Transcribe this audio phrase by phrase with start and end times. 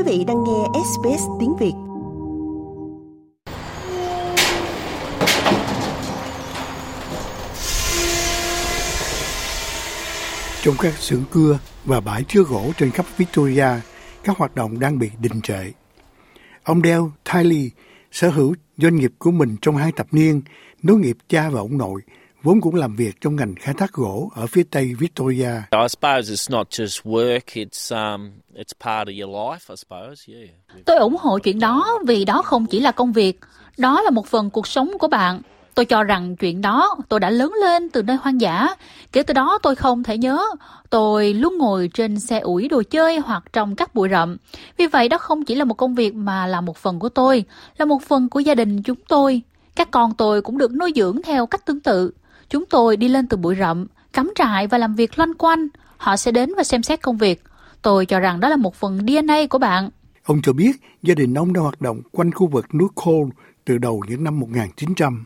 [0.00, 1.72] Quý vị đang nghe SBS tiếng Việt.
[10.62, 13.66] Trong các xưởng cưa và bãi chứa gỗ trên khắp Victoria,
[14.24, 15.72] các hoạt động đang bị đình trệ.
[16.62, 17.70] Ông Dale Tiley,
[18.12, 20.42] sở hữu doanh nghiệp của mình trong hai thập niên,
[20.82, 22.00] nối nghiệp cha và ông nội,
[22.42, 25.50] vốn cũng làm việc trong ngành khai thác gỗ ở phía tây Victoria.
[25.70, 30.32] I suppose it's not just work, it's um, it's part of your life, I suppose.
[30.34, 30.50] Yeah.
[30.84, 33.40] Tôi ủng hộ chuyện đó vì đó không chỉ là công việc,
[33.78, 35.42] đó là một phần cuộc sống của bạn.
[35.74, 38.68] Tôi cho rằng chuyện đó tôi đã lớn lên từ nơi hoang dã.
[39.12, 40.44] Kể từ đó tôi không thể nhớ.
[40.90, 44.36] Tôi luôn ngồi trên xe ủi đồ chơi hoặc trong các bụi rậm.
[44.76, 47.44] Vì vậy đó không chỉ là một công việc mà là một phần của tôi,
[47.78, 49.42] là một phần của gia đình chúng tôi.
[49.74, 52.12] Các con tôi cũng được nuôi dưỡng theo cách tương tự.
[52.50, 55.68] Chúng tôi đi lên từ bụi rậm, cắm trại và làm việc loanh quanh.
[55.96, 57.42] Họ sẽ đến và xem xét công việc.
[57.82, 59.90] Tôi cho rằng đó là một phần DNA của bạn.
[60.24, 63.30] Ông cho biết gia đình ông đã hoạt động quanh khu vực núi Cole
[63.64, 65.24] từ đầu những năm 1900.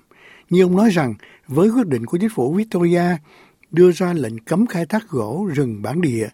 [0.50, 1.14] Nhưng ông nói rằng
[1.48, 3.16] với quyết định của chính phủ Victoria
[3.70, 6.28] đưa ra lệnh cấm khai thác gỗ rừng bản địa,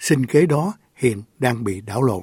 [0.00, 2.22] sinh kế đó hiện đang bị đảo lộn.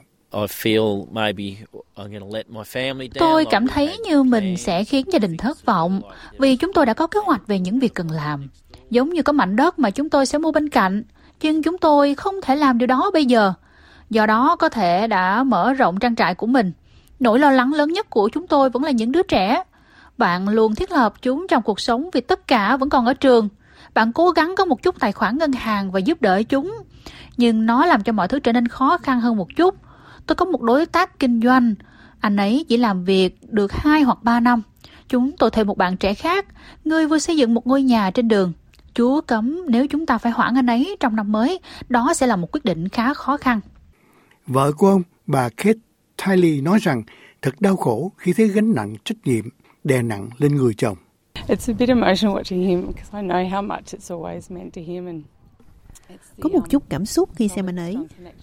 [3.19, 6.01] Tôi cảm thấy như mình sẽ khiến gia đình thất vọng
[6.37, 8.49] vì chúng tôi đã có kế hoạch về những việc cần làm.
[8.89, 11.03] Giống như có mảnh đất mà chúng tôi sẽ mua bên cạnh,
[11.41, 13.53] nhưng chúng tôi không thể làm điều đó bây giờ.
[14.09, 16.71] Do đó có thể đã mở rộng trang trại của mình.
[17.19, 19.63] Nỗi lo lắng lớn nhất của chúng tôi vẫn là những đứa trẻ.
[20.17, 23.49] Bạn luôn thiết lập chúng trong cuộc sống vì tất cả vẫn còn ở trường.
[23.93, 26.77] Bạn cố gắng có một chút tài khoản ngân hàng và giúp đỡ chúng.
[27.37, 29.75] Nhưng nó làm cho mọi thứ trở nên khó khăn hơn một chút.
[30.27, 31.75] Tôi có một đối tác kinh doanh.
[32.19, 34.61] Anh ấy chỉ làm việc được 2 hoặc 3 năm.
[35.07, 36.45] Chúng tôi thuê một bạn trẻ khác,
[36.85, 38.53] người vừa xây dựng một ngôi nhà trên đường.
[38.93, 42.35] Chúa cấm nếu chúng ta phải hoãn anh ấy trong năm mới, đó sẽ là
[42.35, 43.59] một quyết định khá khó khăn.
[44.47, 45.79] Vợ của ông, bà Kate
[46.25, 47.03] Tiley nói rằng
[47.41, 49.45] thật đau khổ khi thấy gánh nặng trách nhiệm
[49.83, 50.97] đè nặng lên người chồng.
[56.41, 57.97] Có một chút cảm xúc khi xem anh ấy,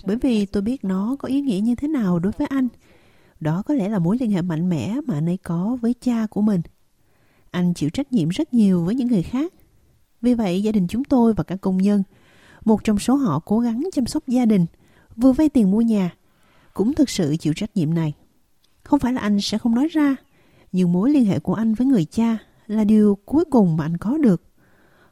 [0.06, 2.68] bởi vì tôi biết nó có ý nghĩa như thế nào đối với anh.
[3.40, 6.26] Đó có lẽ là mối liên hệ mạnh mẽ mà anh ấy có với cha
[6.30, 6.60] của mình.
[7.50, 9.52] Anh chịu trách nhiệm rất nhiều với những người khác.
[10.22, 12.02] Vì vậy, gia đình chúng tôi và các công nhân,
[12.64, 14.66] một trong số họ cố gắng chăm sóc gia đình,
[15.16, 16.14] vừa vay tiền mua nhà,
[16.74, 18.12] cũng thực sự chịu trách nhiệm này.
[18.82, 20.16] Không phải là anh sẽ không nói ra,
[20.72, 23.96] nhưng mối liên hệ của anh với người cha là điều cuối cùng mà anh
[23.96, 24.42] có được.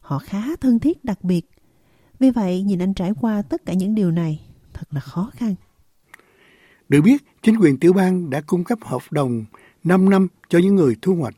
[0.00, 1.50] Họ khá thân thiết đặc biệt.
[2.18, 4.40] Vì vậy, nhìn anh trải qua tất cả những điều này
[4.72, 5.54] thật là khó khăn.
[6.88, 9.44] Được biết, chính quyền tiểu bang đã cung cấp hợp đồng
[9.84, 11.34] 5 năm cho những người thu hoạch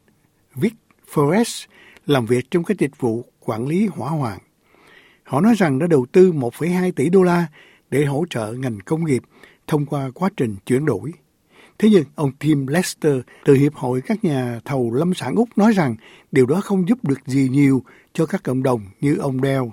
[0.55, 0.75] Vic
[1.13, 1.67] Forest
[2.07, 4.39] làm việc trong các dịch vụ quản lý hỏa hoạn.
[5.23, 7.47] Họ nói rằng đã đầu tư 1,2 tỷ đô la
[7.91, 9.23] để hỗ trợ ngành công nghiệp
[9.67, 11.13] thông qua quá trình chuyển đổi.
[11.79, 15.73] Thế nhưng ông Tim Lester từ Hiệp hội các nhà thầu lâm sản Úc nói
[15.73, 15.97] rằng
[16.33, 19.65] điều đó không giúp được gì nhiều cho các cộng đồng như ông Dell.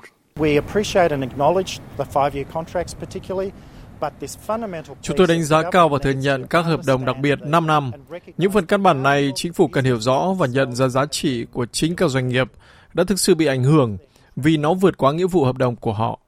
[5.01, 7.91] Chúng tôi đánh giá cao và thừa nhận các hợp đồng đặc biệt 5 năm.
[8.37, 11.45] Những phần căn bản này chính phủ cần hiểu rõ và nhận ra giá trị
[11.51, 12.51] của chính các doanh nghiệp
[12.93, 13.97] đã thực sự bị ảnh hưởng
[14.35, 16.19] vì nó vượt quá nghĩa vụ hợp đồng của họ.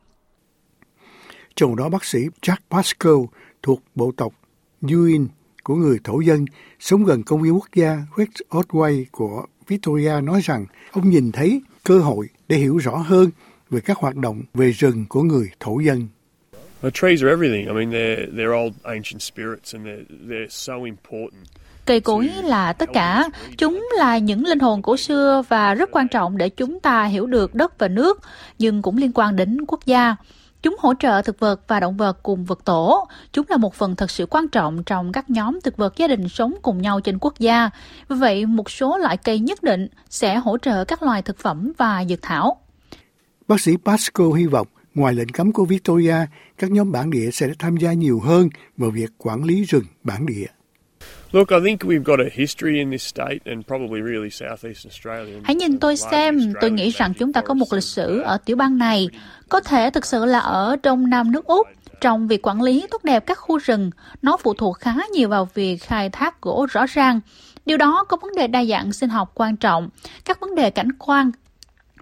[1.55, 4.33] Trong đó bác sĩ Jack Pascal thuộc bộ tộc
[4.81, 5.27] Yuin
[5.63, 6.45] của người thổ dân
[6.79, 11.61] sống gần công viên quốc gia West Otway của Victoria nói rằng ông nhìn thấy
[11.83, 13.29] cơ hội để hiểu rõ hơn
[13.69, 16.07] về các hoạt động về rừng của người thổ dân.
[16.81, 17.67] The trees are everything.
[17.67, 21.47] I mean, they're, they're old ancient spirits and they're, they're so important.
[21.85, 23.29] Cây cối là tất cả.
[23.57, 27.27] Chúng là những linh hồn cổ xưa và rất quan trọng để chúng ta hiểu
[27.27, 28.21] được đất và nước,
[28.59, 30.15] nhưng cũng liên quan đến quốc gia.
[30.61, 33.07] Chúng hỗ trợ thực vật và động vật cùng vật tổ.
[33.33, 36.29] Chúng là một phần thật sự quan trọng trong các nhóm thực vật gia đình
[36.29, 37.69] sống cùng nhau trên quốc gia.
[38.09, 41.71] Vì vậy, một số loại cây nhất định sẽ hỗ trợ các loài thực phẩm
[41.77, 42.61] và dược thảo.
[43.47, 46.15] Bác sĩ Pasco hy vọng ngoài lệnh cấm của Victoria,
[46.57, 50.25] các nhóm bản địa sẽ tham gia nhiều hơn vào việc quản lý rừng bản
[50.25, 50.45] địa.
[55.43, 58.55] Hãy nhìn tôi xem, tôi nghĩ rằng chúng ta có một lịch sử ở tiểu
[58.55, 59.09] bang này,
[59.49, 61.67] có thể thực sự là ở Đông Nam nước Úc.
[62.01, 63.91] Trong việc quản lý tốt đẹp các khu rừng,
[64.21, 67.19] nó phụ thuộc khá nhiều vào việc khai thác gỗ rõ ràng.
[67.65, 69.89] Điều đó có vấn đề đa dạng sinh học quan trọng,
[70.25, 71.31] các vấn đề cảnh quan,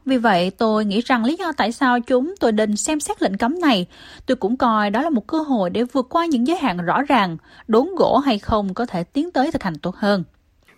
[0.05, 3.37] vì vậy, tôi nghĩ rằng lý do tại sao chúng tôi định xem xét lệnh
[3.37, 3.87] cấm này,
[4.25, 7.01] tôi cũng coi đó là một cơ hội để vượt qua những giới hạn rõ
[7.01, 7.37] ràng,
[7.67, 10.23] đốn gỗ hay không có thể tiến tới thực hành tốt hơn.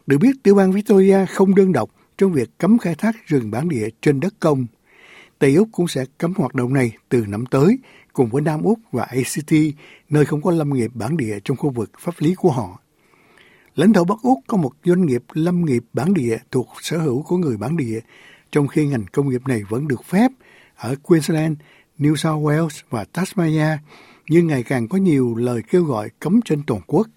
[0.08, 3.70] Được biết, tiểu bang Victoria không đơn độc trong việc cấm khai thác rừng bản
[3.70, 4.68] địa trên đất công.
[5.40, 7.80] Tây Úc cũng sẽ cấm hoạt động này từ năm tới,
[8.14, 9.54] cùng với Nam Úc và ACT,
[10.10, 12.80] nơi không có lâm nghiệp bản địa trong khu vực pháp lý của họ.
[13.76, 17.24] Lãnh thổ Bắc Úc có một doanh nghiệp lâm nghiệp bản địa thuộc sở hữu
[17.24, 18.00] của người bản địa,
[18.52, 20.32] trong khi ngành công nghiệp này vẫn được phép
[20.76, 21.58] ở Queensland,
[22.00, 23.78] New South Wales và Tasmania,
[24.30, 27.08] nhưng ngày càng có nhiều lời kêu gọi cấm trên toàn quốc.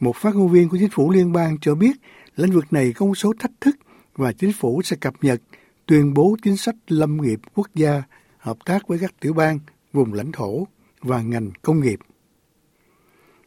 [0.00, 1.96] Một phát ngôn viên của chính phủ liên bang cho biết
[2.36, 3.76] lĩnh vực này có một số thách thức
[4.16, 5.40] và chính phủ sẽ cập nhật
[5.86, 8.02] tuyên bố chính sách lâm nghiệp quốc gia
[8.38, 9.58] hợp tác với các tiểu bang,
[9.92, 10.66] vùng lãnh thổ
[11.00, 11.98] và ngành công nghiệp.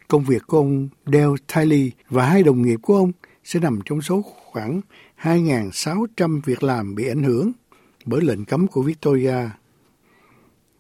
[0.07, 3.11] Công việc của ông Dale Tiley và hai đồng nghiệp của ông
[3.45, 4.81] sẽ nằm trong số khoảng
[5.21, 7.51] 2.600 việc làm bị ảnh hưởng
[8.05, 9.37] bởi lệnh cấm của Victoria.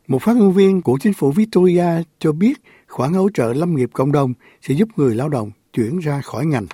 [0.07, 1.87] Một phát ngôn viên của chính phủ Victoria
[2.19, 2.53] cho biết
[2.87, 6.45] khoản hỗ trợ lâm nghiệp cộng đồng sẽ giúp người lao động chuyển ra khỏi
[6.45, 6.65] ngành.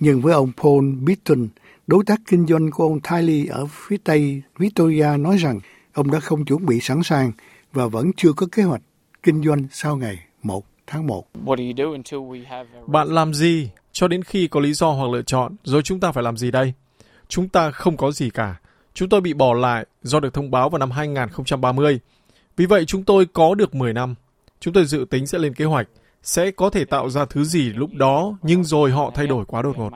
[0.00, 1.48] Nhưng với ông Paul Beaton,
[1.86, 5.60] đối tác kinh doanh của ông Tiley ở phía Tây Victoria nói rằng
[5.92, 7.32] ông đã không chuẩn bị sẵn sàng
[7.72, 8.82] và vẫn chưa có kế hoạch
[9.22, 11.26] kinh doanh sau ngày 1 tháng 1.
[12.86, 16.12] Bạn làm gì cho đến khi có lý do hoặc lựa chọn, rồi chúng ta
[16.12, 16.72] phải làm gì đây?
[17.28, 18.56] Chúng ta không có gì cả.
[18.94, 22.00] Chúng tôi bị bỏ lại do được thông báo vào năm 2030.
[22.56, 24.14] Vì vậy chúng tôi có được 10 năm.
[24.60, 25.88] Chúng tôi dự tính sẽ lên kế hoạch,
[26.22, 29.62] sẽ có thể tạo ra thứ gì lúc đó, nhưng rồi họ thay đổi quá
[29.62, 29.90] đột ngột.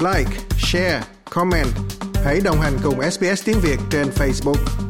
[0.00, 1.68] Like, share, comment.
[2.24, 4.89] Hãy đồng hành cùng SBS tiếng Việt trên Facebook.